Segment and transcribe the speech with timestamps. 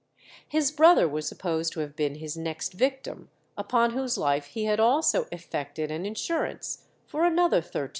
[0.47, 4.79] His brother was supposed to have been his next victim, upon whose life he had
[4.79, 7.89] also effected an insurance for another £13,000.